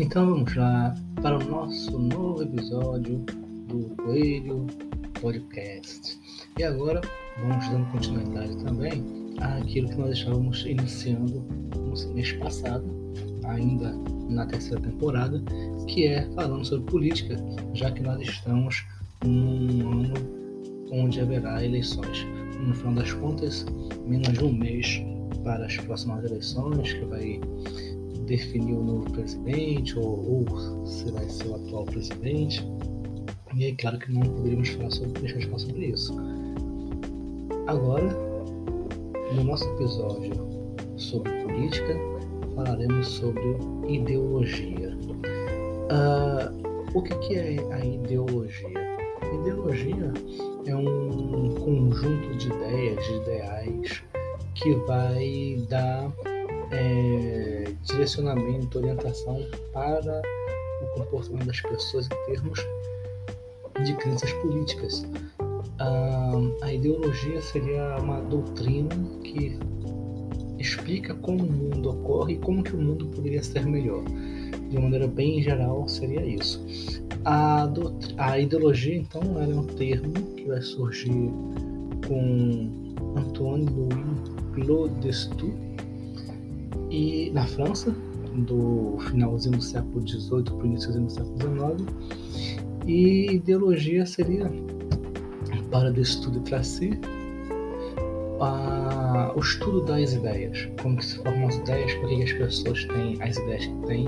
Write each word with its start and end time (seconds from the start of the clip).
Então 0.00 0.30
vamos 0.30 0.54
lá 0.54 0.94
para 1.20 1.36
o 1.36 1.44
nosso 1.50 1.98
novo 1.98 2.40
episódio 2.44 3.16
do 3.66 3.96
Coelho 3.96 4.64
Podcast. 5.20 6.16
E 6.56 6.62
agora 6.62 7.00
vamos 7.40 7.68
dando 7.68 7.90
continuidade 7.90 8.56
também 8.64 9.04
àquilo 9.40 9.88
que 9.88 9.96
nós 9.96 10.16
estávamos 10.16 10.64
iniciando 10.64 11.40
no 11.74 12.14
mês 12.14 12.30
passado, 12.34 12.84
ainda 13.42 13.92
na 14.28 14.46
terceira 14.46 14.80
temporada, 14.80 15.42
que 15.88 16.06
é 16.06 16.30
falando 16.30 16.64
sobre 16.64 16.88
política, 16.88 17.36
já 17.74 17.90
que 17.90 18.00
nós 18.00 18.20
estamos 18.20 18.86
num 19.24 20.04
ano 20.04 20.14
onde 20.92 21.20
haverá 21.20 21.64
eleições. 21.64 22.24
No 22.60 22.72
final 22.72 22.94
das 22.94 23.12
contas, 23.14 23.66
menos 24.06 24.32
de 24.32 24.44
um 24.44 24.52
mês 24.52 25.02
para 25.42 25.66
as 25.66 25.76
próximas 25.76 26.24
eleições, 26.24 26.92
que 26.92 27.04
vai 27.04 27.40
definir 28.28 28.74
o 28.74 28.84
novo 28.84 29.10
presidente 29.10 29.98
ou, 29.98 30.46
ou 30.46 30.86
se 30.86 31.10
vai 31.10 31.28
ser 31.28 31.48
o 31.48 31.54
atual 31.56 31.84
presidente. 31.84 32.64
E 33.56 33.64
aí, 33.64 33.74
claro 33.76 33.98
que 33.98 34.12
não 34.12 34.20
poderíamos 34.20 34.68
falar 34.68 34.90
sobre, 34.90 35.20
deixar 35.20 35.38
de 35.38 35.46
falar 35.46 35.58
sobre 35.58 35.86
isso. 35.86 36.14
Agora, 37.66 38.08
no 39.34 39.44
nosso 39.44 39.64
episódio 39.74 40.48
sobre 40.96 41.30
política, 41.42 41.94
falaremos 42.54 43.08
sobre 43.08 43.56
ideologia. 43.88 44.96
Uh, 45.90 46.68
o 46.94 47.02
que, 47.02 47.14
que 47.16 47.34
é 47.34 47.56
a 47.72 47.84
ideologia? 47.84 48.88
Ideologia 49.40 50.12
é 50.66 50.76
um 50.76 51.54
conjunto 51.54 52.36
de 52.36 52.46
ideias, 52.48 53.04
de 53.04 53.14
ideais 53.16 54.02
que 54.54 54.74
vai 54.86 55.56
dar 55.68 56.10
é, 56.70 57.72
direcionamento, 57.84 58.78
orientação 58.78 59.40
para 59.72 60.22
o 60.82 60.86
comportamento 60.98 61.46
das 61.46 61.60
pessoas 61.60 62.06
em 62.06 62.32
termos 62.32 62.60
de 63.84 63.94
crenças 63.94 64.32
políticas. 64.34 65.06
A, 65.78 66.32
a 66.62 66.72
ideologia 66.72 67.40
seria 67.40 67.96
uma 68.00 68.20
doutrina 68.22 68.88
que 69.22 69.58
explica 70.58 71.14
como 71.14 71.44
o 71.44 71.52
mundo 71.52 71.90
ocorre 71.90 72.34
e 72.34 72.38
como 72.38 72.62
que 72.62 72.74
o 72.74 72.78
mundo 72.78 73.06
poderia 73.06 73.42
ser 73.42 73.64
melhor. 73.64 74.02
De 74.68 74.76
uma 74.76 74.82
maneira 74.82 75.06
bem 75.06 75.40
geral, 75.42 75.88
seria 75.88 76.24
isso. 76.24 76.62
A, 77.24 77.68
a 78.18 78.38
ideologia, 78.38 78.96
então, 78.96 79.22
é 79.40 79.46
um 79.46 79.64
termo 79.64 80.12
que 80.34 80.44
vai 80.44 80.60
surgir 80.60 81.30
com 82.06 82.94
Antoine 83.16 83.66
Louis 83.66 84.28
Claude 84.54 84.94
e 86.90 87.30
na 87.30 87.46
França, 87.46 87.94
do 88.34 88.96
finalzinho 89.10 89.56
do 89.56 89.62
século 89.62 90.06
XVIII 90.06 90.42
para 90.44 90.56
o 90.56 90.66
início 90.66 90.92
do 90.92 91.10
século 91.10 91.38
XIX. 91.38 92.18
E 92.86 93.32
ideologia 93.32 94.06
seria, 94.06 94.50
para 95.70 95.90
do 95.90 96.00
estudo 96.00 96.40
para 96.40 96.62
si, 96.62 96.98
a, 98.40 99.32
o 99.36 99.40
estudo 99.40 99.84
das 99.84 100.12
ideias, 100.12 100.68
como 100.80 100.96
que 100.96 101.06
se 101.06 101.16
formam 101.16 101.48
as 101.48 101.56
ideias, 101.56 101.92
por 101.94 102.08
que 102.08 102.22
as 102.22 102.32
pessoas 102.32 102.84
têm 102.84 103.22
as 103.22 103.36
ideias 103.36 103.66
que 103.66 103.86
têm 103.86 104.06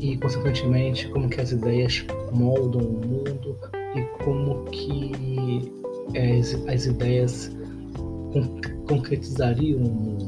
e, 0.00 0.16
consequentemente, 0.18 1.08
como 1.08 1.28
que 1.28 1.40
as 1.40 1.52
ideias 1.52 2.04
moldam 2.32 2.82
o 2.82 3.06
mundo 3.06 3.56
e 3.94 4.02
como 4.24 4.64
que 4.66 5.72
as, 6.16 6.54
as 6.68 6.86
ideias 6.86 7.56
concretizariam 8.86 9.80
o 9.80 9.88
mundo. 9.88 10.25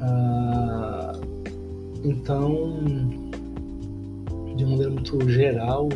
Ah, 0.00 1.12
então, 2.04 2.80
de 4.56 4.64
maneira 4.64 4.90
muito 4.90 5.28
geral, 5.30 5.88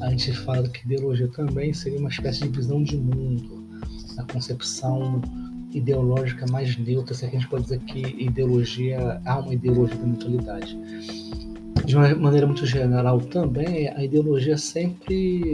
a 0.00 0.10
gente 0.10 0.32
fala 0.32 0.68
que 0.68 0.84
ideologia 0.84 1.28
também 1.28 1.72
seria 1.72 1.98
uma 1.98 2.08
espécie 2.08 2.40
de 2.40 2.48
visão 2.48 2.82
de 2.82 2.96
mundo, 2.96 3.64
a 4.18 4.22
concepção 4.32 5.20
ideológica 5.72 6.46
mais 6.50 6.76
neutra, 6.76 7.14
se 7.14 7.24
a 7.24 7.28
gente 7.28 7.48
pode 7.48 7.64
dizer 7.64 7.80
que 7.80 8.00
ideologia 8.22 9.20
há 9.24 9.38
uma 9.38 9.52
ideologia 9.52 9.96
da 9.96 10.06
neutralidade. 10.06 10.78
De 11.84 11.96
uma 11.96 12.14
maneira 12.14 12.46
muito 12.46 12.64
geral 12.64 13.20
também, 13.20 13.88
a 13.88 14.02
ideologia 14.02 14.56
sempre 14.56 15.52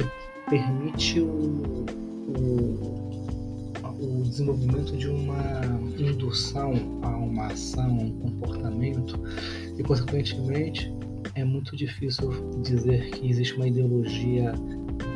permite 0.49 1.21
o, 1.21 1.87
o 2.29 2.90
desenvolvimento 4.31 4.97
de 4.97 5.09
uma 5.09 5.61
indução 5.99 6.73
a 7.03 7.09
uma 7.09 7.49
ação, 7.49 7.99
um 7.99 8.11
comportamento, 8.21 9.21
e 9.77 9.83
consequentemente 9.83 10.93
é 11.35 11.45
muito 11.45 11.77
difícil 11.77 12.31
dizer 12.63 13.11
que 13.11 13.29
existe 13.29 13.55
uma 13.55 13.69
ideologia 13.69 14.55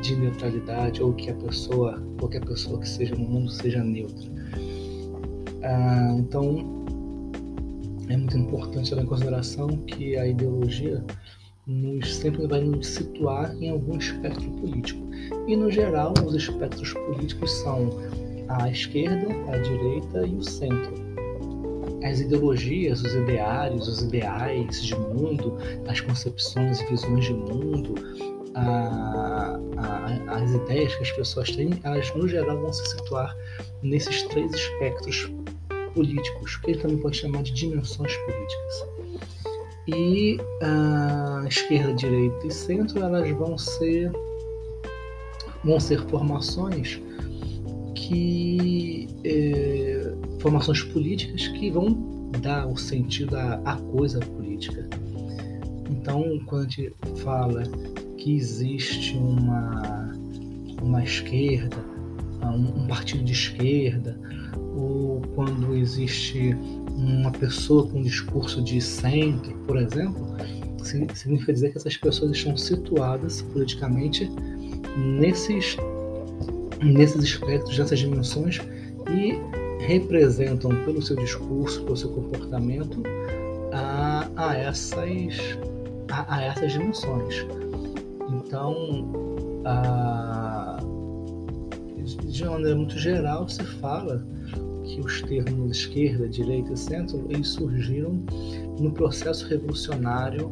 de 0.03 0.16
neutralidade 0.16 1.03
ou 1.03 1.12
que 1.14 1.30
a 1.30 1.34
pessoa, 1.34 2.03
qualquer 2.19 2.44
pessoa 2.44 2.78
que 2.80 2.88
seja 2.88 3.14
no 3.14 3.24
mundo 3.24 3.50
seja 3.50 3.82
neutra. 3.82 4.28
Ah, 5.62 6.16
então 6.19 6.84
é 8.08 8.16
muito 8.16 8.36
importante 8.36 8.91
levar 8.91 9.03
em 9.03 9.06
consideração 9.06 9.69
que 9.69 10.16
a 10.16 10.26
ideologia 10.26 11.03
nos, 11.66 12.16
sempre 12.16 12.47
vai 12.47 12.60
nos 12.60 12.86
situar 12.86 13.54
em 13.56 13.70
algum 13.70 13.97
espectro 13.97 14.50
político. 14.53 15.00
E 15.47 15.56
no 15.56 15.70
geral, 15.70 16.12
os 16.24 16.34
espectros 16.34 16.92
políticos 16.92 17.50
são 17.62 17.91
a 18.49 18.71
esquerda, 18.71 19.27
a 19.53 19.59
direita 19.59 20.27
e 20.27 20.34
o 20.34 20.43
centro. 20.43 20.93
As 22.03 22.21
ideologias, 22.21 23.03
os 23.03 23.15
ideários, 23.15 23.88
os 23.88 24.03
ideais 24.03 24.82
de 24.82 24.94
mundo, 24.94 25.56
as 25.88 26.00
concepções 26.00 26.81
e 26.81 26.87
visões 26.87 27.25
de 27.25 27.33
mundo, 27.33 27.94
a, 28.54 29.59
a, 29.78 30.37
as 30.37 30.53
ideias 30.53 30.94
que 30.94 31.03
as 31.03 31.12
pessoas 31.12 31.50
têm, 31.50 31.71
elas 31.83 32.15
no 32.15 32.28
geral 32.28 32.60
vão 32.60 32.72
se 32.72 32.87
situar 32.91 33.34
nesses 33.83 34.22
três 34.25 34.53
espectros 34.53 35.31
políticos, 35.94 36.56
que 36.56 36.72
gente 36.72 36.83
também 36.83 36.99
pode 36.99 37.16
chamar 37.16 37.43
de 37.43 37.53
dimensões 37.53 38.15
políticas. 38.16 38.87
E 39.87 40.38
a 40.62 41.44
esquerda, 41.47 41.93
direita 41.94 42.47
e 42.47 42.50
centro, 42.50 43.03
elas 43.03 43.28
vão 43.31 43.56
ser 43.59 44.10
vão 45.62 45.81
ser 45.81 46.00
formações 46.09 47.00
que 48.09 49.09
é, 49.25 50.12
formações 50.41 50.82
políticas 50.82 51.48
que 51.48 51.70
vão 51.70 52.31
dar 52.41 52.66
o 52.66 52.76
sentido 52.76 53.37
à, 53.37 53.60
à 53.65 53.76
coisa 53.76 54.20
política. 54.20 54.87
Então, 55.91 56.38
quando 56.47 56.66
a 56.66 56.69
gente 56.69 56.92
fala 57.22 57.62
que 58.19 58.37
existe 58.37 59.16
uma, 59.16 60.12
uma 60.82 61.03
esquerda, 61.03 61.76
um, 62.42 62.82
um 62.82 62.87
partido 62.87 63.25
de 63.25 63.32
esquerda, 63.32 64.19
ou 64.76 65.22
quando 65.34 65.75
existe 65.75 66.54
uma 66.97 67.31
pessoa 67.31 67.88
com 67.88 68.00
um 68.00 68.03
discurso 68.03 68.62
de 68.62 68.81
centro, 68.81 69.54
por 69.66 69.78
exemplo, 69.78 70.36
significa 70.82 71.53
dizer 71.53 71.71
que 71.72 71.78
essas 71.78 71.97
pessoas 71.97 72.32
estão 72.32 72.56
situadas 72.56 73.41
politicamente 73.41 74.31
nesses 74.97 75.76
nesses 76.82 77.22
espectros, 77.22 77.78
nessas 77.78 77.98
dimensões 77.98 78.60
e 79.10 79.38
representam 79.84 80.70
pelo 80.84 81.02
seu 81.02 81.16
discurso, 81.16 81.82
pelo 81.82 81.96
seu 81.96 82.10
comportamento 82.10 83.02
a, 83.72 84.28
a 84.36 84.56
essas 84.56 85.58
a, 86.10 86.36
a, 86.36 86.42
essas 86.42 86.72
dimensões. 86.72 87.46
Então, 88.30 88.72
a, 89.64 90.78
de 92.24 92.42
uma 92.42 92.52
maneira 92.52 92.76
muito 92.76 92.98
geral, 92.98 93.48
se 93.48 93.62
fala 93.64 94.24
que 94.84 95.00
os 95.00 95.22
termos 95.22 95.78
esquerda, 95.78 96.28
direita 96.28 96.72
e 96.72 96.77
centro 96.77 97.27
eles 97.30 97.48
surgiram 97.48 98.22
no 98.78 98.92
processo 98.92 99.47
revolucionário 99.47 100.50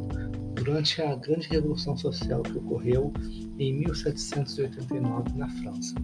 durante 0.63 1.03
a 1.03 1.15
grande 1.17 1.49
revolução 1.49 1.97
social 1.97 2.43
que 2.43 2.57
ocorreu 2.57 3.13
em 3.59 3.75
1789 3.81 5.37
na 5.37 5.49
França. 5.49 5.95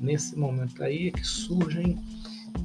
Nesse 0.00 0.38
momento 0.38 0.82
aí 0.82 1.08
é 1.08 1.10
que 1.10 1.26
surgem, 1.26 1.98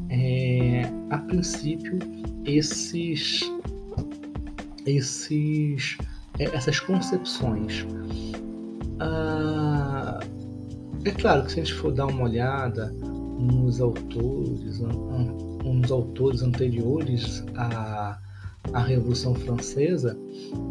é, 0.09 0.83
a 1.09 1.17
princípio, 1.17 1.99
esses, 2.45 3.41
esses, 4.85 5.97
é, 6.39 6.45
essas 6.55 6.79
concepções. 6.79 7.85
Ah, 8.99 10.19
é 11.03 11.11
claro 11.11 11.43
que 11.43 11.51
se 11.51 11.59
a 11.59 11.63
gente 11.63 11.75
for 11.75 11.91
dar 11.91 12.07
uma 12.07 12.23
olhada 12.23 12.91
nos 12.91 13.81
autores, 13.81 14.79
nos 14.79 15.91
autores 15.91 16.41
anteriores 16.43 17.43
à, 17.55 18.17
à 18.71 18.83
Revolução 18.83 19.33
Francesa, 19.33 20.15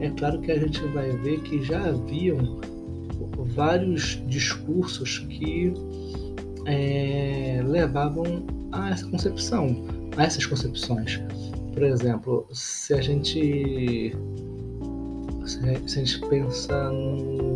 é 0.00 0.10
claro 0.10 0.40
que 0.40 0.50
a 0.52 0.58
gente 0.58 0.80
vai 0.88 1.10
ver 1.18 1.40
que 1.42 1.62
já 1.62 1.88
haviam 1.88 2.60
vários 3.54 4.22
discursos 4.26 5.18
que 5.18 5.72
é, 6.66 7.62
levavam 7.66 8.44
a 8.72 8.90
essa 8.90 9.06
concepção, 9.06 9.84
a 10.16 10.24
essas 10.24 10.46
concepções. 10.46 11.20
Por 11.72 11.82
exemplo, 11.82 12.46
se 12.52 12.94
a 12.94 13.00
gente 13.00 14.14
se 15.46 15.98
a 15.98 16.04
gente 16.04 16.20
pensa 16.28 16.90
no, 16.90 17.50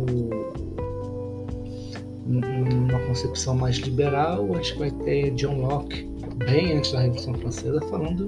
numa 2.25 2.99
concepção 3.07 3.55
mais 3.55 3.77
liberal, 3.77 4.53
a 4.53 4.57
gente 4.57 4.77
vai 4.77 4.91
ter 4.91 5.31
John 5.31 5.61
Locke, 5.61 6.09
bem 6.37 6.73
antes 6.73 6.91
da 6.91 7.01
Revolução 7.01 7.33
Francesa, 7.35 7.79
falando 7.89 8.25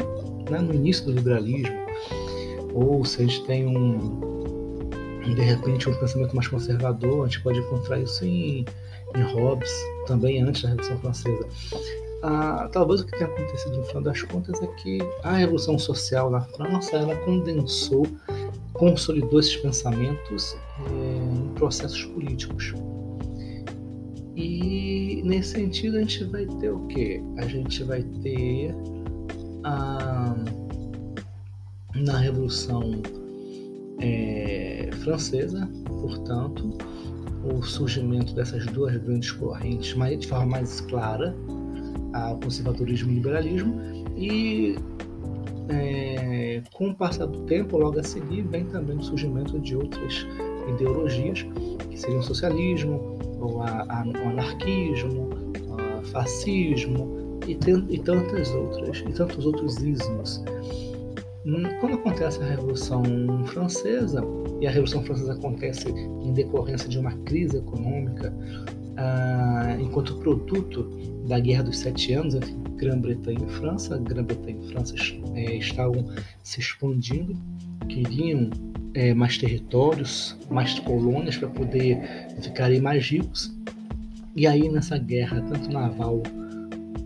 né, 0.50 0.60
no 0.60 0.74
início 0.74 1.06
do 1.06 1.12
liberalismo. 1.14 1.87
Ou 2.77 3.03
se 3.03 3.24
a 3.24 3.25
gente 3.25 3.44
tem 3.45 3.65
um, 3.65 4.19
de 5.24 5.41
repente, 5.41 5.89
um 5.89 5.95
pensamento 5.95 6.35
mais 6.35 6.47
conservador, 6.47 7.24
a 7.24 7.25
gente 7.25 7.41
pode 7.41 7.57
encontrar 7.57 8.00
isso 8.00 8.24
em, 8.24 8.63
em 9.15 9.21
Hobbes, 9.33 9.71
também 10.06 10.44
antes 10.44 10.62
da 10.62 10.69
Revolução 10.69 11.00
Francesa. 11.00 11.47
Ah, 12.21 12.69
talvez 12.71 13.01
o 13.01 13.06
que 13.07 13.18
tenha 13.18 13.25
acontecido 13.25 13.77
no 13.77 13.83
final 13.83 14.03
das 14.03 14.21
contas 14.21 14.62
é 14.62 14.68
que 14.68 15.00
a 15.24 15.38
Revolução 15.38 15.79
Social 15.79 16.29
na 16.29 16.41
França 16.41 16.97
ela 16.97 17.15
condensou, 17.15 18.06
consolidou 18.74 19.39
esses 19.39 19.56
pensamentos 19.56 20.56
é, 20.85 21.35
em 21.35 21.47
processos 21.56 22.06
políticos. 22.06 22.75
E 24.35 25.24
nesse 25.25 25.53
sentido 25.53 25.97
a 25.97 26.01
gente 26.01 26.24
vai 26.25 26.45
ter 26.45 26.69
o 26.69 26.85
quê? 26.89 27.24
A 27.38 27.47
gente 27.47 27.83
vai 27.83 28.03
ter 28.21 28.75
a, 29.63 30.35
na 32.02 32.18
Revolução 32.18 33.02
é, 34.00 34.90
Francesa, 35.04 35.68
portanto, 36.02 36.78
o 37.44 37.62
surgimento 37.64 38.34
dessas 38.34 38.66
duas 38.68 38.96
grandes 38.98 39.32
correntes 39.32 39.94
mais, 39.96 40.20
de 40.20 40.28
forma 40.28 40.46
mais 40.46 40.82
clara, 40.82 41.36
o 42.32 42.38
conservadorismo 42.38 43.10
e 43.10 43.14
o 43.14 43.16
liberalismo, 43.16 43.82
e 44.16 44.76
é, 45.70 46.62
com 46.74 46.90
o 46.90 46.96
passar 46.96 47.26
do 47.26 47.42
tempo, 47.42 47.78
logo 47.78 48.00
a 48.00 48.04
seguir, 48.04 48.42
vem 48.44 48.66
também 48.66 48.98
o 48.98 49.04
surgimento 49.04 49.60
de 49.60 49.76
outras 49.76 50.26
ideologias, 50.70 51.46
que 51.90 51.98
seriam 51.98 52.20
o 52.20 52.24
socialismo, 52.24 53.18
o, 53.40 53.62
a, 53.62 53.86
a, 53.90 54.04
o 54.06 54.30
anarquismo, 54.30 55.30
o 56.00 56.06
fascismo 56.08 57.40
e, 57.46 57.52
e, 57.52 58.00
tantas 58.00 58.50
outras, 58.52 58.98
e 59.00 59.14
tantos 59.14 59.46
outros 59.46 59.78
ismos. 59.78 60.44
Hum, 61.48 61.64
quando 61.80 61.94
acontece 61.94 62.42
a 62.42 62.46
Revolução 62.46 63.02
Francesa, 63.46 64.22
e 64.60 64.68
a 64.68 64.70
Revolução 64.70 65.02
Francesa 65.02 65.32
acontece 65.32 65.88
em 65.88 66.34
decorrência 66.34 66.90
de 66.90 67.00
uma 67.00 67.14
crise 67.20 67.56
econômica, 67.56 68.34
ah, 68.98 69.78
enquanto 69.80 70.18
produto 70.18 70.84
da 71.26 71.40
Guerra 71.40 71.64
dos 71.64 71.80
Sete 71.80 72.12
Anos 72.12 72.36
entre 72.36 72.54
Grã-Bretanha 72.76 73.40
e 73.42 73.50
França, 73.54 73.98
Grã-Bretanha 73.98 74.58
e 74.62 74.68
França 74.74 74.94
é, 75.36 75.56
estavam 75.56 76.06
se 76.44 76.60
expandindo, 76.60 77.34
queriam 77.88 78.50
é, 78.94 79.14
mais 79.14 79.38
territórios, 79.38 80.36
mais 80.52 80.78
colônias 80.80 81.38
para 81.38 81.48
poder 81.48 81.98
ficarem 82.42 82.82
mais 82.82 83.08
ricos. 83.08 83.56
E 84.36 84.46
aí 84.46 84.68
nessa 84.68 84.98
guerra, 84.98 85.42
tanto 85.50 85.72
naval 85.72 86.22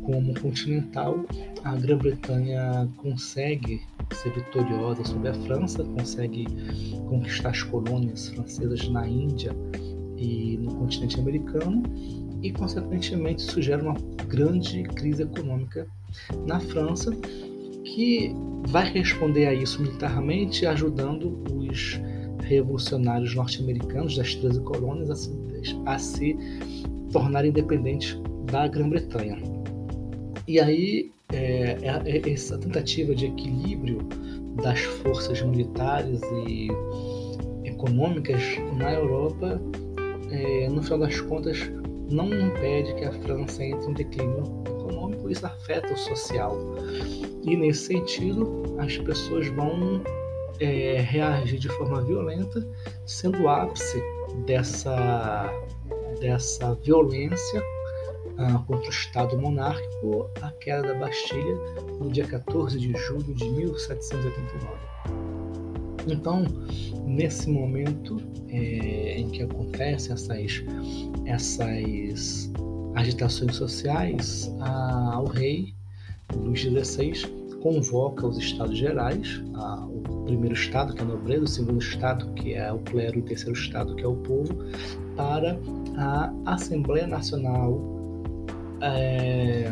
como 0.03 0.33
continental, 0.39 1.25
a 1.63 1.75
Grã-Bretanha 1.75 2.89
consegue 2.97 3.81
ser 4.15 4.31
vitoriosa 4.33 5.03
sobre 5.03 5.29
a 5.29 5.33
França, 5.33 5.83
consegue 5.83 6.45
conquistar 7.09 7.49
as 7.49 7.63
colônias 7.63 8.29
francesas 8.29 8.87
na 8.89 9.07
Índia 9.07 9.55
e 10.17 10.57
no 10.61 10.75
continente 10.75 11.19
americano, 11.19 11.83
e 12.41 12.51
consequentemente 12.51 13.43
isso 13.43 13.61
gera 13.61 13.83
uma 13.83 13.95
grande 14.27 14.83
crise 14.83 15.23
econômica 15.23 15.87
na 16.45 16.59
França 16.59 17.11
que 17.83 18.33
vai 18.67 18.89
responder 18.91 19.47
a 19.47 19.53
isso 19.53 19.81
militarmente, 19.81 20.65
ajudando 20.65 21.43
os 21.53 21.99
revolucionários 22.43 23.35
norte-americanos 23.35 24.15
das 24.17 24.35
13 24.35 24.61
colônias 24.61 25.09
a 25.09 25.15
se, 25.15 25.31
a 25.85 25.97
se 25.97 26.37
tornarem 27.11 27.49
independentes 27.49 28.17
da 28.45 28.67
Grã-Bretanha. 28.67 29.37
E 30.47 30.59
aí, 30.59 31.11
é, 31.33 31.77
é, 31.81 32.01
é, 32.05 32.29
essa 32.31 32.57
tentativa 32.57 33.15
de 33.15 33.27
equilíbrio 33.27 33.99
das 34.63 34.79
forças 34.79 35.41
militares 35.41 36.21
e 36.45 36.67
econômicas 37.63 38.41
na 38.77 38.93
Europa, 38.93 39.61
é, 40.29 40.67
no 40.69 40.81
final 40.83 40.99
das 40.99 41.19
contas, 41.21 41.57
não 42.09 42.27
impede 42.27 42.93
que 42.95 43.05
a 43.05 43.11
França 43.11 43.63
entre 43.63 43.89
em 43.89 43.93
declínio 43.93 44.43
econômico, 44.67 45.29
isso 45.29 45.45
afeta 45.45 45.93
o 45.93 45.97
social. 45.97 46.57
E 47.43 47.55
nesse 47.55 47.85
sentido, 47.85 48.75
as 48.77 48.97
pessoas 48.97 49.47
vão 49.47 50.01
é, 50.59 50.99
reagir 50.99 51.59
de 51.59 51.69
forma 51.69 52.01
violenta, 52.01 52.67
sendo 53.05 53.43
o 53.43 53.49
ápice 53.49 54.01
dessa, 54.45 55.49
dessa 56.19 56.75
violência 56.75 57.63
contra 58.67 58.87
o 58.87 58.89
Estado 58.89 59.37
monárquico 59.37 60.29
a 60.41 60.51
queda 60.51 60.93
da 60.93 60.99
Bastilha 60.99 61.55
no 61.99 62.09
dia 62.09 62.25
14 62.25 62.79
de 62.79 62.93
julho 62.93 63.33
de 63.33 63.49
1789. 63.49 64.91
Então, 66.07 66.45
nesse 67.05 67.49
momento 67.49 68.21
é, 68.49 69.19
em 69.19 69.29
que 69.29 69.43
acontecem 69.43 70.13
essas, 70.13 70.63
essas 71.25 72.51
agitações 72.95 73.55
sociais, 73.55 74.51
a, 74.59 75.21
o 75.21 75.25
rei 75.25 75.73
Luís 76.35 76.61
XVI 76.61 77.41
convoca 77.61 78.25
os 78.25 78.37
estados 78.37 78.77
gerais, 78.77 79.41
a, 79.53 79.85
o 79.85 80.23
primeiro 80.25 80.55
estado, 80.55 80.93
que 80.93 81.01
é 81.01 81.03
a 81.03 81.07
nobreza, 81.07 81.43
o 81.43 81.47
segundo 81.47 81.79
estado, 81.79 82.33
que 82.33 82.53
é 82.53 82.71
o 82.71 82.79
clero, 82.79 83.17
e 83.17 83.21
o 83.21 83.25
terceiro 83.25 83.53
estado, 83.53 83.95
que 83.95 84.03
é 84.03 84.07
o 84.07 84.15
povo, 84.15 84.55
para 85.15 85.59
a 85.97 86.33
Assembleia 86.45 87.05
Nacional 87.05 87.90
é, 88.81 89.71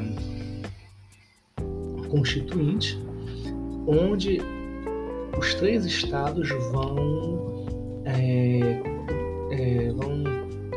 Constituinte, 2.09 2.99
onde 3.87 4.41
os 5.37 5.53
três 5.55 5.85
estados 5.85 6.49
vão, 6.71 7.65
é, 8.05 8.81
é, 9.51 9.91
vão 9.93 10.23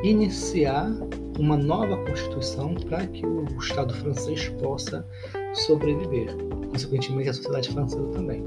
iniciar 0.02 0.90
uma 1.38 1.56
nova 1.56 1.96
Constituição 2.05 2.75
para 2.75 3.06
que 3.06 3.25
o 3.26 3.44
Estado 3.58 3.94
francês 3.94 4.49
possa 4.61 5.06
sobreviver, 5.55 6.34
consequentemente 6.70 7.31
a 7.31 7.34
sociedade 7.34 7.70
francesa 7.70 8.06
também. 8.08 8.44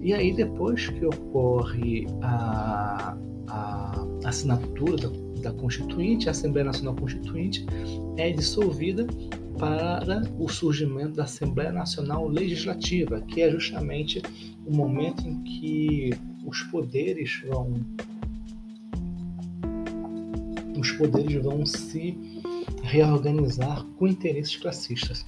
E 0.00 0.12
aí, 0.12 0.34
depois 0.34 0.88
que 0.88 1.06
ocorre 1.06 2.06
a, 2.22 3.16
a 3.48 4.06
assinatura 4.24 4.96
da, 4.96 5.23
da 5.44 5.52
Constituinte, 5.52 6.28
a 6.28 6.32
Assembleia 6.32 6.64
Nacional 6.64 6.96
Constituinte 6.96 7.64
é 8.16 8.30
dissolvida 8.32 9.06
para 9.58 10.22
o 10.38 10.48
surgimento 10.48 11.12
da 11.12 11.24
Assembleia 11.24 11.70
Nacional 11.70 12.26
Legislativa, 12.26 13.20
que 13.20 13.40
é 13.40 13.50
justamente 13.50 14.20
o 14.66 14.74
momento 14.74 15.26
em 15.28 15.42
que 15.44 16.10
os 16.44 16.62
poderes 16.64 17.42
vão 17.46 17.80
os 20.76 20.90
poderes 20.92 21.42
vão 21.42 21.64
se 21.64 22.16
reorganizar 22.82 23.84
com 23.96 24.08
interesses 24.08 24.56
classistas. 24.56 25.24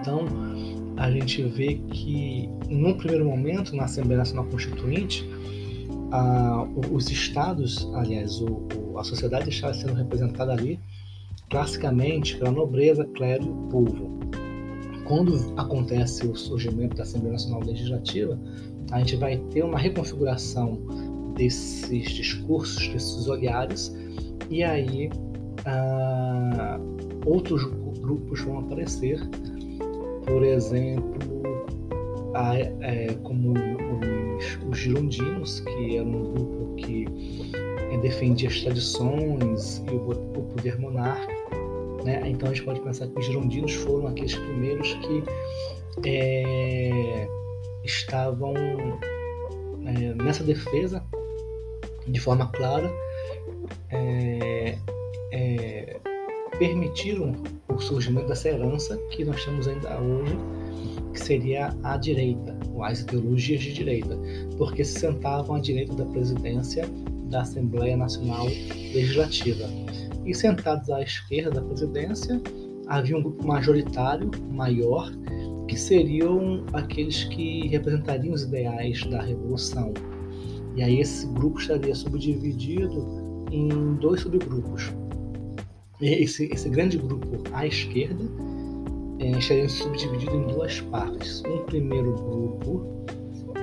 Então, 0.00 0.26
a 0.96 1.10
gente 1.10 1.42
vê 1.42 1.76
que, 1.90 2.48
num 2.68 2.94
primeiro 2.94 3.24
momento, 3.24 3.74
na 3.74 3.84
Assembleia 3.84 4.18
Nacional 4.18 4.44
Constituinte, 4.46 5.24
a, 6.10 6.66
os 6.90 7.10
estados, 7.10 7.88
aliás, 7.94 8.40
o, 8.40 8.96
a 8.96 9.04
sociedade 9.04 9.48
estava 9.50 9.74
sendo 9.74 9.94
representada 9.94 10.52
ali 10.52 10.78
classicamente 11.50 12.36
pela 12.36 12.50
nobreza, 12.50 13.04
clero 13.14 13.44
e 13.44 13.70
povo. 13.70 14.18
Quando 15.04 15.54
acontece 15.56 16.26
o 16.26 16.36
surgimento 16.36 16.96
da 16.96 17.02
Assembleia 17.02 17.32
Nacional 17.32 17.60
Legislativa, 17.64 18.38
a 18.90 18.98
gente 18.98 19.16
vai 19.16 19.38
ter 19.50 19.64
uma 19.64 19.78
reconfiguração 19.78 20.78
desses 21.34 22.10
discursos, 22.10 22.88
desses 22.88 23.26
olhares, 23.26 23.94
e 24.50 24.62
aí 24.62 25.10
ah, 25.64 26.78
outros 27.24 27.64
grupos 28.00 28.42
vão 28.42 28.58
aparecer, 28.58 29.20
por 30.26 30.44
exemplo, 30.44 31.42
a, 32.34 32.58
é, 32.58 33.14
como 33.22 33.54
os, 34.38 34.58
os 34.70 34.78
girondinos, 34.78 35.60
que 35.60 35.96
eram 35.96 36.08
um 36.08 36.32
grupo 36.32 36.74
que 36.76 37.06
é, 37.90 37.98
defendia 37.98 38.48
as 38.48 38.60
tradições 38.60 39.82
e 39.86 39.90
o, 39.90 40.10
o 40.10 40.42
poder 40.54 40.78
monárquico. 40.78 42.04
Né? 42.04 42.22
Então 42.26 42.48
a 42.48 42.54
gente 42.54 42.64
pode 42.64 42.80
pensar 42.80 43.06
que 43.08 43.18
os 43.18 43.26
girondinos 43.26 43.74
foram 43.74 44.06
aqueles 44.08 44.34
primeiros 44.34 44.94
que 44.94 45.22
é, 46.06 47.28
estavam 47.84 48.54
é, 49.84 50.14
nessa 50.22 50.44
defesa 50.44 51.02
de 52.06 52.20
forma 52.20 52.46
clara 52.52 52.90
é, 53.90 54.78
é, 55.32 56.00
permitiram 56.58 57.34
o 57.68 57.78
surgimento 57.78 58.28
dessa 58.28 58.48
herança 58.48 58.96
que 59.10 59.24
nós 59.24 59.44
temos 59.44 59.68
ainda 59.68 59.98
hoje, 60.00 60.36
que 61.12 61.20
seria 61.20 61.74
a 61.82 61.96
direita, 61.96 62.57
as 62.82 63.00
ideologias 63.00 63.60
de 63.60 63.72
direita, 63.72 64.18
porque 64.56 64.84
se 64.84 64.98
sentavam 65.00 65.56
à 65.56 65.60
direita 65.60 65.94
da 65.94 66.04
presidência 66.06 66.88
da 67.30 67.42
Assembleia 67.42 67.96
Nacional 67.96 68.46
Legislativa. 68.46 69.64
E 70.24 70.34
sentados 70.34 70.90
à 70.90 71.02
esquerda 71.02 71.50
da 71.50 71.62
presidência, 71.62 72.40
havia 72.86 73.16
um 73.16 73.22
grupo 73.22 73.46
majoritário 73.46 74.30
maior, 74.50 75.12
que 75.66 75.78
seriam 75.78 76.64
aqueles 76.72 77.24
que 77.24 77.68
representariam 77.68 78.34
os 78.34 78.42
ideais 78.42 79.04
da 79.06 79.22
revolução. 79.22 79.92
E 80.74 80.82
aí 80.82 81.00
esse 81.00 81.26
grupo 81.26 81.58
estaria 81.58 81.94
subdividido 81.94 83.44
em 83.50 83.94
dois 83.94 84.22
subgrupos. 84.22 84.92
Esse, 86.00 86.46
esse 86.52 86.68
grande 86.68 86.96
grupo 86.96 87.42
à 87.52 87.66
esquerda 87.66 88.24
estaria 89.20 89.68
subdividido 89.68 90.34
em 90.34 90.46
duas 90.46 90.80
partes. 90.82 91.42
Um 91.46 91.58
primeiro 91.64 92.12
grupo, 92.14 93.04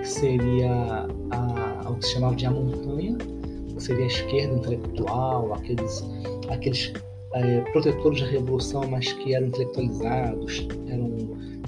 seria 0.03 1.07
a, 1.31 1.89
o 1.89 1.95
que 1.95 2.05
se 2.05 2.13
chamava 2.13 2.35
de 2.35 2.45
a 2.45 2.51
montanha, 2.51 3.17
que 3.17 3.83
seria 3.83 4.03
a 4.03 4.07
esquerda 4.07 4.55
intelectual, 4.55 5.53
aqueles, 5.53 6.03
aqueles 6.49 6.93
é, 7.33 7.61
protetores 7.71 8.21
da 8.21 8.27
revolução, 8.27 8.83
mas 8.89 9.11
que 9.13 9.33
eram 9.33 9.47
intelectualizados, 9.47 10.67
eram 10.87 11.15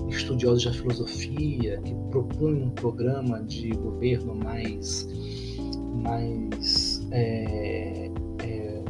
estudiosos 0.10 0.65
da 0.65 0.74
filosofia, 0.74 1.82
que 1.84 1.94
propunham 2.12 2.67
um 2.67 2.70
programa 2.70 3.41
de 3.44 3.70
governo 3.72 4.36
mais, 4.36 5.08
mais 6.03 7.06
é, 7.12 8.10
é, 8.44 8.84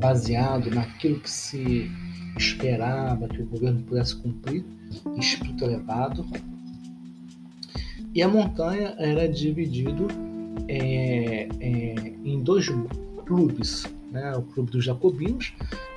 baseado 0.00 0.70
naquilo 0.70 1.20
que 1.20 1.30
se 1.30 1.90
esperava 2.36 3.28
que 3.28 3.42
o 3.42 3.46
governo 3.46 3.82
pudesse 3.82 4.16
cumprir, 4.16 4.64
espírito 5.16 5.64
elevado. 5.64 6.26
E 8.14 8.22
a 8.22 8.28
montanha 8.28 8.94
era 8.98 9.28
dividido 9.28 10.08
é, 10.68 11.48
é, 11.60 11.94
em 12.24 12.42
dois 12.42 12.66
clubes, 13.24 13.86
né? 14.10 14.36
o 14.36 14.42
clube 14.42 14.70
dos 14.70 14.84
jacobinos, 14.84 15.54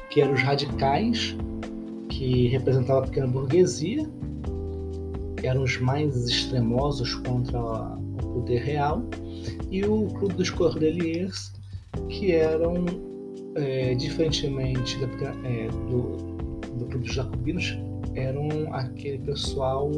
que 0.09 0.21
eram 0.21 0.33
os 0.33 0.41
radicais, 0.41 1.35
que 2.09 2.47
representavam 2.47 3.03
a 3.03 3.07
pequena 3.07 3.27
burguesia, 3.27 4.09
que 5.37 5.47
eram 5.47 5.63
os 5.63 5.77
mais 5.79 6.29
extremosos 6.29 7.15
contra 7.15 7.59
o 7.59 8.33
poder 8.33 8.61
real, 8.61 9.03
e 9.69 9.83
o 9.83 10.07
clube 10.07 10.35
dos 10.35 10.49
cordeliers, 10.49 11.51
que 12.09 12.31
eram 12.31 12.85
é, 13.55 13.95
diferentemente 13.95 14.97
da, 14.99 15.29
é, 15.47 15.67
do, 15.89 16.17
do 16.77 16.85
clube 16.85 17.05
dos 17.05 17.13
jacobinos, 17.13 17.77
eram 18.15 18.49
aquele 18.73 19.19
pessoal 19.19 19.89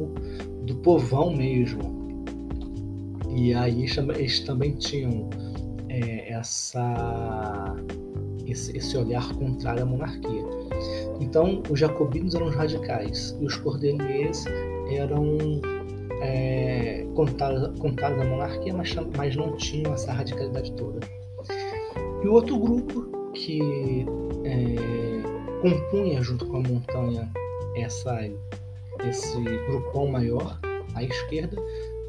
do 0.63 0.75
povão 0.75 1.35
mesmo. 1.35 1.97
E 3.35 3.53
aí 3.53 3.85
eles 4.15 4.39
também 4.41 4.71
tinham 4.73 5.29
é, 5.89 6.31
essa, 6.31 7.75
esse, 8.45 8.75
esse, 8.77 8.97
olhar 8.97 9.33
contrário 9.35 9.83
à 9.83 9.85
monarquia. 9.85 10.43
Então, 11.19 11.61
os 11.69 11.79
jacobinos 11.79 12.35
eram 12.35 12.47
os 12.47 12.55
radicais 12.55 13.35
e 13.39 13.45
os 13.45 13.55
cordeliers 13.57 14.45
eram 14.91 15.37
é, 16.21 17.05
contrários, 17.15 17.79
contrários 17.79 18.21
à 18.21 18.25
monarquia, 18.25 18.73
mas, 18.73 18.95
mas 19.15 19.35
não 19.35 19.55
tinham 19.57 19.93
essa 19.93 20.11
radicalidade 20.11 20.71
toda. 20.73 20.99
E 22.23 22.27
o 22.27 22.33
outro 22.33 22.57
grupo 22.57 23.16
que 23.37 24.05
é, 24.43 25.61
compunha 25.61 26.21
junto 26.21 26.45
com 26.47 26.57
a 26.57 26.61
montanha 26.61 27.31
essa, 27.75 28.19
esse 29.07 29.39
grupão 29.67 30.07
maior 30.07 30.59
à 30.95 31.03
esquerda 31.03 31.55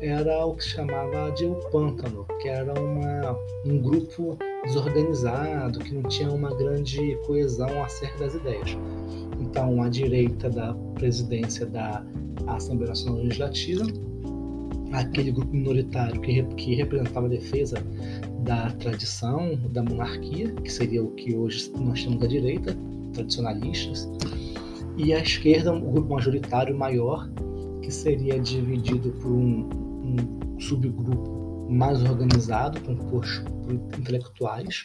era 0.00 0.47
o 0.47 0.54
que 0.54 0.62
se 0.62 0.70
chamava 0.70 1.30
de 1.32 1.44
o 1.44 1.56
pântano, 1.70 2.25
que 2.40 2.49
era 2.49 2.73
uma, 2.80 3.37
um 3.66 3.78
grupo 3.78 4.38
desorganizado, 4.64 5.80
que 5.80 5.92
não 5.92 6.02
tinha 6.08 6.30
uma 6.30 6.54
grande 6.54 7.16
coesão 7.26 7.82
acerca 7.82 8.18
das 8.18 8.35
ideias. 8.35 8.76
Então, 9.40 9.82
à 9.82 9.88
direita 9.88 10.49
da 10.49 10.73
presidência 10.94 11.66
da 11.66 12.04
Assembleia 12.47 12.90
Nacional 12.90 13.23
Legislativa, 13.23 13.85
aquele 14.92 15.30
grupo 15.30 15.54
minoritário 15.54 16.21
que, 16.21 16.42
que 16.42 16.75
representava 16.75 17.26
a 17.26 17.30
defesa 17.30 17.83
da 18.40 18.71
tradição 18.73 19.59
da 19.71 19.83
monarquia, 19.83 20.50
que 20.52 20.73
seria 20.73 21.02
o 21.02 21.11
que 21.12 21.35
hoje 21.35 21.71
nós 21.78 22.02
temos 22.02 22.18
da 22.21 22.26
direita, 22.26 22.76
tradicionalistas, 23.12 24.09
e 24.97 25.12
à 25.12 25.21
esquerda, 25.21 25.73
o 25.73 25.92
grupo 25.92 26.14
majoritário 26.14 26.76
maior, 26.76 27.28
que 27.83 27.90
seria 27.90 28.38
dividido 28.38 29.11
por 29.12 29.30
um, 29.30 29.68
um 30.04 30.61
subgrupo 30.61 31.68
mais 31.71 32.02
organizado, 32.02 32.80
composto 32.80 33.45
por 33.50 33.75
intelectuais, 33.99 34.85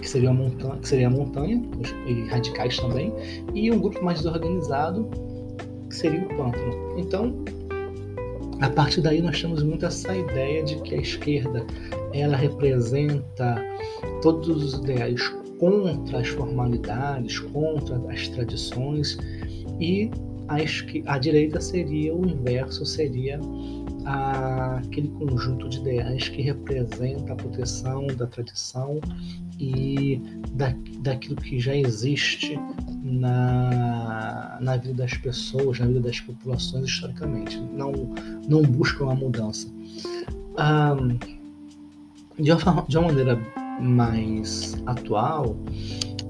que 0.00 0.08
seria 0.08 0.30
a 0.30 0.32
montanha, 0.32 0.76
que 0.76 0.88
seria 0.88 1.06
a 1.06 1.10
montanha 1.10 1.62
e 2.06 2.28
radicais 2.28 2.76
também, 2.78 3.12
e 3.54 3.70
um 3.70 3.78
grupo 3.78 4.02
mais 4.04 4.18
desorganizado, 4.18 5.08
que 5.88 5.94
seria 5.94 6.20
o 6.20 6.28
pântano. 6.36 6.98
Então, 6.98 7.44
a 8.60 8.70
partir 8.70 9.00
daí 9.00 9.20
nós 9.20 9.40
temos 9.40 9.62
muito 9.62 9.84
essa 9.84 10.14
ideia 10.14 10.62
de 10.64 10.76
que 10.82 10.94
a 10.94 10.98
esquerda 10.98 11.66
ela 12.12 12.36
representa 12.36 13.62
todos 14.22 14.48
os 14.48 14.74
ideais 14.82 15.20
contra 15.58 16.20
as 16.20 16.28
formalidades, 16.28 17.38
contra 17.38 17.96
as 18.10 18.28
tradições 18.28 19.18
e 19.80 20.10
a, 20.48 21.14
a 21.14 21.18
direita 21.18 21.60
seria 21.60 22.14
o 22.14 22.26
inverso, 22.28 22.84
seria 22.84 23.40
a, 24.04 24.76
aquele 24.76 25.08
conjunto 25.08 25.68
de 25.68 25.78
ideais 25.78 26.28
que 26.28 26.42
representa 26.42 27.32
a 27.32 27.36
proteção 27.36 28.06
da 28.08 28.26
tradição 28.26 29.00
e 29.58 30.20
da, 30.52 30.74
daquilo 31.00 31.36
que 31.36 31.58
já 31.58 31.76
existe 31.76 32.58
na, 33.02 34.58
na 34.60 34.76
vida 34.76 34.94
das 34.94 35.14
pessoas, 35.14 35.78
na 35.78 35.86
vida 35.86 36.00
das 36.00 36.20
populações 36.20 36.84
historicamente. 36.86 37.58
Não, 37.72 37.92
não 38.48 38.62
buscam 38.62 39.10
a 39.10 39.14
mudança. 39.14 39.68
De, 42.38 42.52
uma, 42.52 42.84
de 42.88 42.98
uma 42.98 43.08
maneira 43.08 43.40
mais 43.80 44.76
atual, 44.86 45.56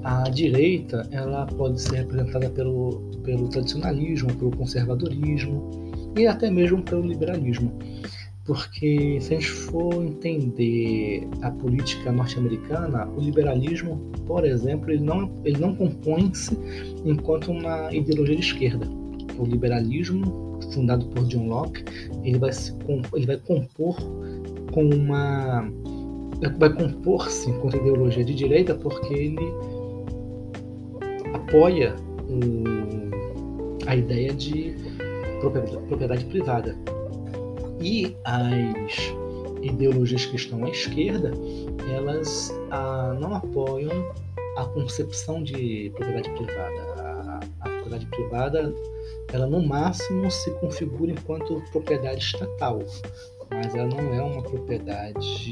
a 0.03 0.29
direita 0.29 1.09
ela 1.11 1.47
pode 1.47 1.81
ser 1.81 1.97
representada 1.97 2.51
pelo, 2.51 3.01
pelo 3.25 3.49
tradicionalismo, 3.49 4.35
pelo 4.35 4.55
conservadorismo 4.57 5.71
e 6.17 6.27
até 6.27 6.51
mesmo 6.51 6.83
pelo 6.83 7.07
liberalismo. 7.07 7.73
Porque 8.45 9.19
se 9.21 9.35
a 9.35 9.41
gente 9.41 9.51
for 9.51 9.95
entender 10.05 11.27
a 11.41 11.51
política 11.51 12.13
norte-americana, 12.13 13.09
o 13.09 13.21
liberalismo, 13.21 13.97
por 14.27 14.45
exemplo, 14.45 14.91
ele 14.91 15.03
não, 15.03 15.31
ele 15.45 15.59
não 15.59 15.75
compõe-se 15.75 16.57
enquanto 17.05 17.51
uma 17.51 17.93
ideologia 17.93 18.37
de 18.37 18.43
esquerda. 18.43 18.87
O 19.39 19.47
liberalismo, 19.47 20.61
fundado 20.73 21.07
por 21.07 21.25
John 21.25 21.49
Locke, 21.49 21.85
ele 22.23 22.39
vai, 22.39 22.53
se, 22.53 22.75
ele 23.15 23.27
vai 23.27 23.39
compor 23.39 23.97
com 24.73 24.85
uma 24.85 25.67
vai 26.59 26.73
compor-se 26.73 27.51
contra 27.55 27.79
a 27.79 27.81
ideologia 27.81 28.25
de 28.25 28.35
direita 28.35 28.75
porque 28.75 29.15
ele 29.15 29.55
apoia 31.33 31.97
o, 32.29 33.87
a 33.87 33.97
ideia 33.97 34.33
de 34.35 34.75
propriedade, 35.41 35.87
propriedade 35.87 36.25
privada. 36.27 36.77
E 37.85 38.17
as 38.25 39.13
ideologias 39.63 40.25
que 40.25 40.37
estão 40.37 40.65
à 40.65 40.71
esquerda, 40.71 41.33
elas 41.95 42.51
ah, 42.71 43.15
não 43.21 43.35
apoiam 43.35 44.11
a 44.57 44.65
concepção 44.65 45.43
de 45.43 45.93
propriedade 45.95 46.31
privada. 46.31 46.81
A, 46.97 47.41
a, 47.61 47.69
propriedade 47.69 48.07
privada, 48.07 48.75
ela 49.35 49.47
no 49.47 49.63
máximo 49.63 50.31
se 50.31 50.51
configura 50.53 51.13
enquanto 51.13 51.63
propriedade 51.73 52.25
estatal, 52.25 52.83
mas 53.51 53.75
ela 53.75 53.89
não 53.89 54.15
é 54.15 54.23
uma 54.23 54.43
propriedade 54.43 55.51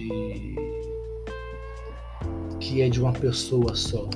que 2.61 2.81
é 2.81 2.89
de 2.89 2.99
uma 2.99 3.12
pessoa 3.12 3.75
só. 3.75 4.09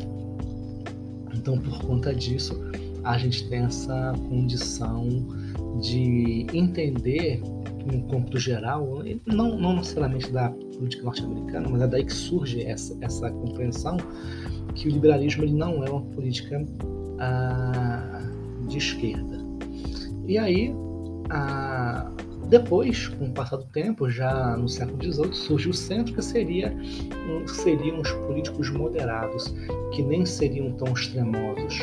Então, 1.34 1.58
por 1.58 1.82
conta 1.82 2.14
disso, 2.14 2.58
a 3.04 3.18
gente 3.18 3.46
tem 3.50 3.58
essa 3.64 4.14
condição 4.30 5.06
de 5.82 6.46
entender, 6.54 7.42
no 7.86 8.02
cômputo 8.02 8.38
geral, 8.38 9.02
não, 9.26 9.56
não 9.56 9.76
necessariamente 9.76 10.30
da 10.30 10.50
política 10.50 11.04
norte-americana, 11.04 11.68
mas 11.68 11.82
é 11.82 11.86
daí 11.86 12.04
que 12.04 12.12
surge 12.12 12.62
essa, 12.62 12.96
essa 13.00 13.30
compreensão 13.30 13.96
que 14.74 14.88
o 14.88 14.90
liberalismo 14.90 15.44
ele 15.44 15.54
não 15.54 15.84
é 15.84 15.90
uma 15.90 16.02
política 16.02 16.66
ah, 17.18 18.22
de 18.68 18.78
esquerda. 18.78 19.38
E 20.26 20.36
aí, 20.38 20.74
a, 21.30 22.10
Depois, 22.48 23.08
com 23.08 23.26
o 23.26 23.32
passar 23.32 23.56
do 23.56 23.64
tempo, 23.66 24.08
já 24.08 24.56
no 24.56 24.68
século 24.68 25.02
XVIII, 25.02 25.32
surge 25.32 25.68
o 25.68 25.74
centro, 25.74 26.14
que 26.14 26.22
seria, 26.22 26.76
seriam 27.46 28.00
os 28.00 28.10
políticos 28.12 28.70
moderados, 28.70 29.54
que 29.92 30.02
nem 30.02 30.24
seriam 30.24 30.70
tão 30.72 30.92
extremosos 30.92 31.80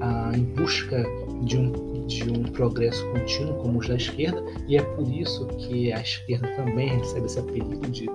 ah, 0.00 0.32
em 0.34 0.44
busca 0.44 1.04
de 1.42 1.58
um, 1.58 2.06
de 2.06 2.30
um 2.30 2.42
progresso 2.44 3.04
contínuo 3.12 3.54
como 3.62 3.78
os 3.78 3.88
da 3.88 3.96
esquerda, 3.96 4.42
e 4.68 4.76
é 4.76 4.82
por 4.82 5.08
isso 5.08 5.46
que 5.46 5.92
a 5.92 6.00
esquerda 6.00 6.48
também 6.56 6.88
recebe 6.88 7.26
esse 7.26 7.38
apelido 7.38 7.90
de 7.90 8.06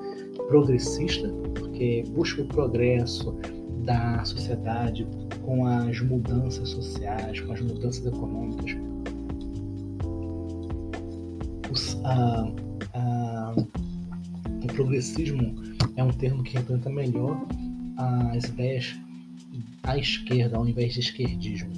progressista, 0.47 1.27
porque 1.55 2.03
busca 2.09 2.41
o 2.41 2.45
progresso 2.45 3.35
da 3.83 4.23
sociedade 4.23 5.07
com 5.43 5.65
as 5.65 5.99
mudanças 6.01 6.69
sociais, 6.69 7.39
com 7.39 7.53
as 7.53 7.61
mudanças 7.61 8.05
econômicas, 8.05 8.75
os, 11.71 11.97
a, 12.03 12.51
a, 12.93 13.55
o 14.63 14.67
progressismo 14.67 15.55
é 15.95 16.03
um 16.03 16.11
termo 16.11 16.43
que 16.43 16.57
representa 16.57 16.89
melhor 16.89 17.45
as 17.97 18.45
ideias 18.45 18.95
à 19.83 19.97
esquerda 19.97 20.57
ao 20.57 20.67
invés 20.67 20.93
de 20.93 20.99
esquerdismo. 20.99 21.71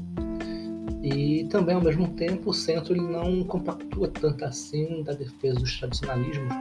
E 1.03 1.45
também, 1.49 1.75
ao 1.75 1.81
mesmo 1.81 2.07
tempo, 2.09 2.51
o 2.51 2.53
centro 2.53 2.93
ele 2.93 3.01
não 3.01 3.43
compactua 3.43 4.07
tanto 4.07 4.45
assim 4.45 5.03
da 5.03 5.13
defesa 5.13 5.59
dos 5.59 5.77
tradicionalismos 5.77 6.53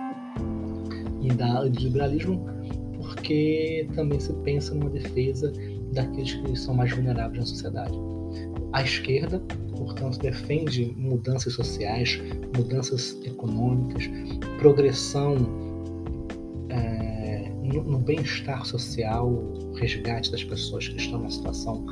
e 1.22 1.28
da, 1.28 1.62
do 1.62 1.78
liberalismo, 1.78 2.44
porque 2.96 3.88
também 3.94 4.18
se 4.18 4.32
pensa 4.44 4.74
numa 4.74 4.90
defesa 4.90 5.52
daqueles 5.92 6.34
que 6.34 6.56
são 6.56 6.74
mais 6.74 6.90
vulneráveis 6.90 7.38
na 7.38 7.46
sociedade. 7.46 7.96
A 8.72 8.82
esquerda 8.82 9.40
portanto, 9.82 10.18
defende 10.18 10.94
mudanças 10.96 11.52
sociais, 11.52 12.20
mudanças 12.56 13.18
econômicas, 13.24 14.08
progressão 14.58 15.36
no, 17.72 17.98
bem-estar 17.98 18.64
social, 18.66 19.32
resgate 19.76 20.30
das 20.30 20.44
pessoas 20.44 20.88
que 20.88 20.96
estão 20.96 21.18
numa 21.18 21.30
situação 21.30 21.86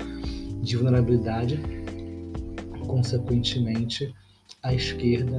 de 0.62 0.76
vulnerabilidade. 0.76 1.60
Consequentemente, 2.86 4.14
a 4.62 4.74
esquerda 4.74 5.38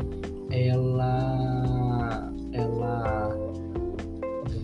ela, 0.50 2.34
ela 2.54 3.38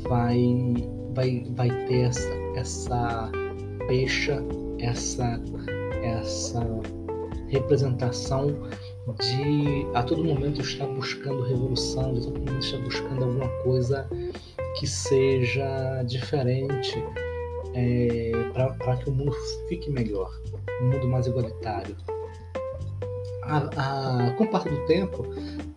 vai, 0.08 0.74
vai, 1.14 1.46
vai 1.56 1.70
ter 1.88 2.02
essa, 2.02 2.34
essa 2.56 3.32
pecha, 3.88 4.44
essa, 4.80 5.42
essa 6.04 6.66
representação 7.50 8.48
de 9.20 9.88
a 9.94 10.04
todo 10.04 10.24
momento 10.24 10.62
estar 10.62 10.86
buscando 10.88 11.44
revolução, 11.44 12.12
a 12.12 12.14
todo 12.14 12.40
momento 12.40 12.64
estar 12.64 12.80
buscando 12.80 13.24
alguma 13.24 13.48
coisa 13.64 14.08
que 14.78 14.86
seja 14.86 16.04
diferente 16.04 17.04
é, 17.74 18.32
para 18.54 18.98
que 18.98 19.10
o 19.10 19.14
mundo 19.14 19.32
fique 19.68 19.90
melhor, 19.90 20.32
um 20.82 20.90
mundo 20.90 21.08
mais 21.08 21.28
igualitário. 21.28 21.96
A, 23.44 24.28
a, 24.28 24.32
com 24.32 24.44
o 24.44 24.48
passar 24.50 24.70
do 24.70 24.86
tempo, 24.88 25.26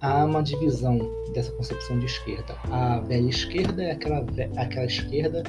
há 0.01 0.25
uma 0.25 0.43
divisão 0.43 0.99
dessa 1.33 1.53
concepção 1.53 1.99
de 1.99 2.07
esquerda. 2.07 2.57
A 2.71 2.99
velha 3.01 3.29
esquerda 3.29 3.83
é 3.83 3.93
aquela, 3.93 4.27
aquela 4.57 4.87
esquerda 4.87 5.43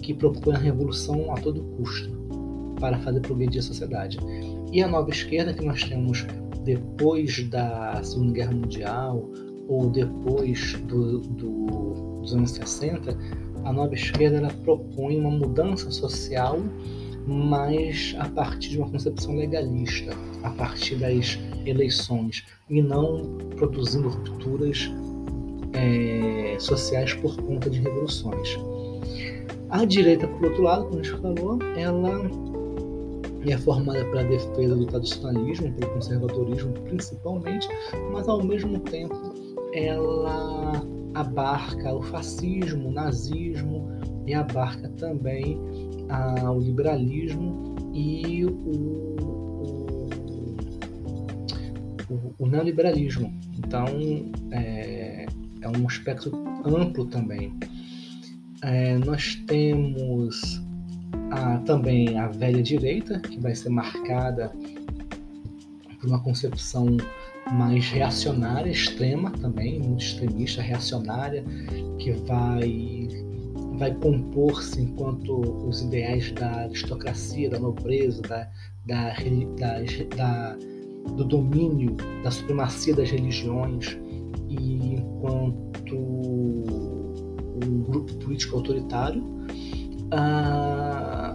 que 0.00 0.14
propõe 0.14 0.54
a 0.54 0.58
revolução 0.58 1.32
a 1.32 1.40
todo 1.40 1.62
custo 1.76 2.10
para 2.78 2.98
fazer 2.98 3.20
progredir 3.20 3.60
a 3.60 3.62
sociedade. 3.62 4.18
E 4.72 4.82
a 4.82 4.88
nova 4.88 5.10
esquerda 5.10 5.52
que 5.52 5.64
nós 5.64 5.82
temos 5.84 6.24
depois 6.64 7.42
da 7.48 8.02
Segunda 8.02 8.32
Guerra 8.32 8.52
Mundial 8.52 9.28
ou 9.68 9.90
depois 9.90 10.74
do, 10.80 11.20
do, 11.20 12.03
dos 12.24 12.34
anos 12.34 12.50
60, 12.52 13.16
a 13.64 13.72
nova 13.72 13.94
esquerda 13.94 14.38
ela 14.38 14.50
propõe 14.64 15.18
uma 15.18 15.30
mudança 15.30 15.90
social, 15.90 16.58
mas 17.26 18.14
a 18.18 18.28
partir 18.28 18.70
de 18.70 18.78
uma 18.78 18.90
concepção 18.90 19.36
legalista, 19.36 20.12
a 20.42 20.50
partir 20.50 20.96
das 20.96 21.38
eleições, 21.64 22.44
e 22.68 22.82
não 22.82 23.38
produzindo 23.56 24.08
rupturas 24.08 24.90
é, 25.72 26.56
sociais 26.58 27.14
por 27.14 27.36
conta 27.36 27.70
de 27.70 27.80
revoluções. 27.80 28.58
A 29.70 29.84
direita, 29.84 30.26
por 30.28 30.44
outro 30.44 30.62
lado, 30.62 30.84
como 30.84 31.00
a 31.00 31.02
gente 31.02 31.20
falou, 31.20 31.58
ela 31.76 32.30
é 33.46 33.58
formada 33.58 34.04
pela 34.06 34.24
defesa 34.24 34.74
do 34.74 34.86
tradicionalismo, 34.86 35.72
pelo 35.72 35.92
conservadorismo 35.92 36.72
principalmente, 36.84 37.68
mas 38.12 38.28
ao 38.28 38.42
mesmo 38.42 38.78
tempo 38.80 39.34
ela 39.72 40.82
abarca 41.14 41.94
o 41.94 42.02
fascismo, 42.02 42.88
o 42.88 42.92
nazismo 42.92 43.88
e 44.26 44.34
abarca 44.34 44.88
também 44.90 45.58
ah, 46.08 46.50
o 46.50 46.60
liberalismo 46.60 47.74
e 47.94 48.44
o, 48.44 48.50
o, 52.08 52.34
o 52.38 52.46
neoliberalismo. 52.46 53.32
Então 53.58 53.86
é, 54.50 55.26
é, 55.60 55.68
um 55.68 55.86
aspecto 55.86 56.32
amplo 56.64 57.06
também. 57.06 57.52
É, 58.62 58.98
nós 58.98 59.36
temos 59.46 60.62
a, 61.30 61.58
também 61.58 62.18
a 62.18 62.28
velha 62.28 62.62
direita, 62.62 63.20
que 63.20 63.38
vai 63.38 63.54
ser 63.54 63.68
marcada 63.68 64.52
por 66.00 66.08
uma 66.08 66.20
concepção 66.20 66.86
mais 67.52 67.88
reacionária, 67.88 68.70
extrema 68.70 69.30
também, 69.30 69.80
muito 69.80 70.02
extremista, 70.02 70.62
reacionária, 70.62 71.44
que 71.98 72.12
vai 72.12 73.08
vai 73.76 73.92
compor-se 73.92 74.80
enquanto 74.80 75.36
os 75.66 75.82
ideais 75.82 76.30
da 76.32 76.62
aristocracia, 76.62 77.50
da 77.50 77.58
nobreza, 77.58 78.22
da, 78.22 78.48
da, 78.86 79.12
da, 80.16 80.56
do 81.16 81.24
domínio, 81.24 81.96
da 82.22 82.30
supremacia 82.30 82.94
das 82.94 83.10
religiões, 83.10 83.98
e 84.48 84.94
enquanto 84.94 85.96
um 85.96 87.82
grupo 87.82 88.14
político 88.14 88.56
autoritário, 88.56 89.24
ah, 90.12 91.34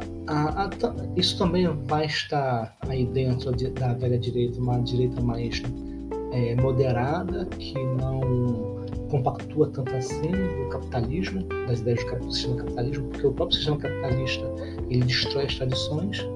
isso 1.18 1.38
também 1.38 1.68
vai 1.88 2.06
estar 2.06 2.78
aí 2.88 3.06
dentro 3.06 3.52
da 3.74 3.94
velha 3.94 4.18
direita, 4.18 4.60
uma 4.60 4.80
direita 4.80 5.20
mais 5.22 5.62
é, 6.32 6.56
moderada, 6.56 7.46
que 7.46 7.74
não 7.74 8.80
compactua 9.10 9.70
tanto 9.70 9.96
assim 9.96 10.32
o 10.66 10.70
capitalismo, 10.70 11.44
das 11.68 11.80
ideias 11.80 12.04
do 12.04 12.32
sistema 12.32 12.58
capitalismo, 12.58 13.08
porque 13.10 13.28
o 13.28 13.34
próprio 13.34 13.58
sistema 13.58 13.78
capitalista 13.78 14.46
ele 14.90 15.04
destrói 15.04 15.46
as 15.46 15.56
tradições, 15.56 16.28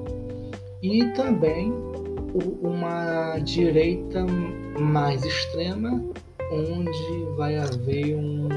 e 0.81 1.05
também 1.13 1.71
uma 2.61 3.37
direita 3.39 4.25
mais 4.79 5.23
extrema, 5.23 6.03
onde 6.51 7.35
vai 7.37 7.57
haver 7.57 8.15
um 8.15 8.49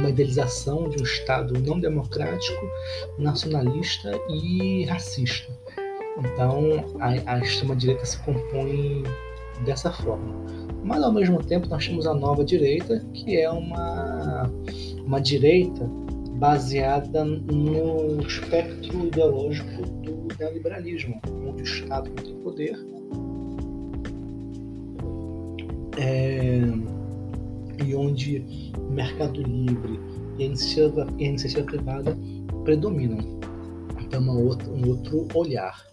uma 0.00 0.08
idealização 0.08 0.88
de 0.88 1.00
um 1.02 1.04
Estado 1.04 1.58
não 1.60 1.78
democrático, 1.78 2.66
nacionalista 3.18 4.10
e 4.30 4.84
racista. 4.84 5.52
Então, 6.18 6.84
a, 7.00 7.34
a 7.34 7.38
extrema-direita 7.38 8.04
se 8.04 8.18
compõe 8.18 9.04
dessa 9.64 9.92
forma. 9.92 10.34
Mas, 10.82 11.02
ao 11.02 11.12
mesmo 11.12 11.42
tempo, 11.42 11.68
nós 11.68 11.86
temos 11.86 12.06
a 12.06 12.14
nova 12.14 12.44
direita, 12.44 13.04
que 13.12 13.36
é 13.36 13.50
uma, 13.50 14.50
uma 15.04 15.20
direita 15.20 15.84
baseada 16.38 17.24
no 17.24 18.20
espectro 18.22 19.06
ideológico 19.06 19.82
do 19.82 20.28
neoliberalismo, 20.38 21.20
onde 21.46 21.62
o 21.62 21.64
Estado 21.64 22.08
não 22.08 22.24
tem 22.24 22.34
poder. 22.36 22.78
É, 25.98 26.62
e 27.84 27.94
onde 27.94 28.42
o 28.78 28.92
mercado 28.92 29.42
livre 29.42 30.00
e 30.38 30.44
a 30.44 30.46
iniciativa, 30.46 31.06
e 31.18 31.24
a 31.24 31.28
iniciativa 31.28 31.66
privada 31.66 32.16
predominam. 32.64 33.18
Então, 34.00 34.26
outra, 34.38 34.68
um 34.70 34.88
outro 34.88 35.28
olhar. 35.34 35.84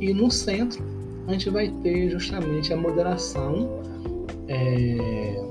E 0.00 0.12
no 0.14 0.30
centro, 0.30 0.82
a 1.26 1.32
gente 1.32 1.50
vai 1.50 1.68
ter 1.82 2.10
justamente 2.10 2.72
a 2.72 2.76
moderação, 2.76 3.82
é, 4.48 5.44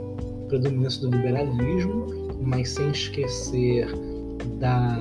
predominância 0.47 1.01
do 1.01 1.15
liberalismo, 1.15 2.07
mas 2.41 2.69
sem 2.69 2.91
esquecer 2.91 3.87
da, 4.59 4.95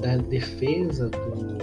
da 0.00 0.16
defesa 0.16 1.08
do, 1.08 1.58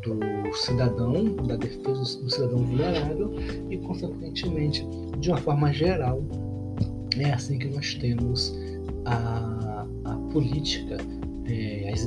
do 0.00 0.56
cidadão, 0.56 1.34
da 1.46 1.56
defesa 1.56 2.20
do 2.20 2.30
cidadão 2.30 2.58
vulnerável 2.58 3.34
e, 3.70 3.76
consequentemente, 3.78 4.86
de 5.18 5.30
uma 5.30 5.38
forma 5.38 5.72
geral, 5.72 6.22
é 7.18 7.32
assim 7.32 7.58
que 7.58 7.68
nós 7.68 7.94
temos 7.94 8.54
a, 9.04 9.86
a 10.04 10.14
política 10.32 10.98
é, 11.46 11.90
as 11.92 12.04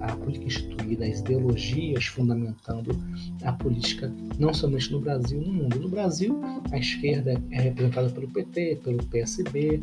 a 0.00 0.16
política 0.16 0.46
instituída, 0.46 1.06
as 1.06 1.20
ideologias 1.20 2.06
fundamentando 2.06 2.98
a 3.42 3.52
política, 3.52 4.12
não 4.38 4.52
somente 4.52 4.90
no 4.92 5.00
Brasil, 5.00 5.40
no 5.40 5.52
mundo. 5.52 5.78
No 5.78 5.88
Brasil, 5.88 6.40
a 6.70 6.78
esquerda 6.78 7.40
é 7.50 7.60
representada 7.60 8.08
pelo 8.10 8.28
PT, 8.28 8.80
pelo 8.82 9.02
PSB, 9.04 9.82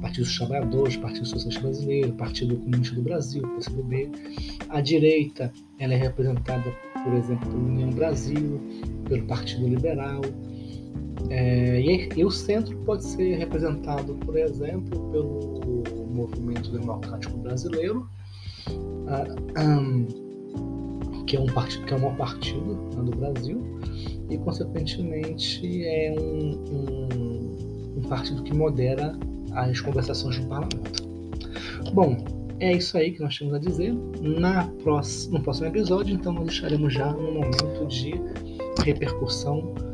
Partido 0.00 0.24
dos 0.24 0.36
Trabalhadores, 0.36 0.96
Partido 0.96 1.26
Socialista 1.26 1.62
Brasileiro, 1.62 2.12
Partido 2.12 2.56
Comunista 2.56 2.94
do 2.94 3.02
Brasil, 3.02 3.42
PCdoB. 3.42 4.10
A 4.68 4.80
direita 4.80 5.52
ela 5.78 5.94
é 5.94 5.96
representada, 5.96 6.70
por 7.04 7.14
exemplo, 7.14 7.48
pela 7.48 7.62
União 7.62 7.90
Brasil, 7.90 8.60
pelo 9.08 9.26
Partido 9.26 9.66
Liberal. 9.66 10.20
É, 11.30 11.80
e, 11.80 12.08
e, 12.16 12.24
o 12.24 12.30
centro 12.30 12.76
pode 12.84 13.04
ser 13.04 13.36
representado, 13.36 14.14
por 14.24 14.36
exemplo, 14.36 15.10
pelo 15.10 15.77
Movimento 16.18 16.70
Democrático 16.70 17.36
Brasileiro, 17.38 18.08
que 21.26 21.36
é 21.36 21.40
um 21.40 21.46
partido 21.46 21.84
que 21.86 21.94
é 21.94 21.98
maior 21.98 22.16
partido 22.16 22.74
né, 22.94 23.02
do 23.02 23.16
Brasil 23.16 23.62
e, 24.30 24.38
consequentemente, 24.38 25.84
é 25.84 26.14
um, 26.18 26.50
um, 26.70 27.98
um 27.98 28.08
partido 28.08 28.42
que 28.42 28.54
modera 28.54 29.16
as 29.52 29.80
conversações 29.80 30.38
no 30.38 30.46
parlamento. 30.48 31.08
Bom, 31.92 32.16
é 32.60 32.72
isso 32.72 32.96
aí 32.98 33.12
que 33.12 33.20
nós 33.20 33.38
temos 33.38 33.54
a 33.54 33.58
dizer. 33.58 33.94
Na 34.20 34.64
próxima, 34.82 35.38
no 35.38 35.44
próximo 35.44 35.68
episódio, 35.68 36.14
então, 36.14 36.32
nós 36.32 36.46
deixaremos 36.46 36.92
já 36.92 37.12
no 37.12 37.32
momento 37.32 37.86
de 37.86 38.14
repercussão 38.84 39.60
do, 39.60 39.72
do 39.72 39.87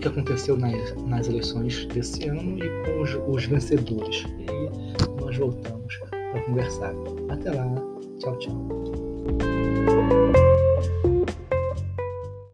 que 0.00 0.08
aconteceu 0.08 0.56
nas, 0.56 0.96
nas 1.06 1.28
eleições 1.28 1.86
desse 1.86 2.26
ano 2.28 2.58
e 2.58 2.68
com 2.84 3.02
os, 3.02 3.14
os 3.26 3.44
vencedores. 3.44 4.24
E 4.38 5.20
nós 5.20 5.36
voltamos 5.36 5.96
para 6.32 6.40
conversar. 6.42 6.92
Até 7.28 7.52
lá. 7.52 7.66
Tchau, 8.18 8.38
tchau. 8.38 8.70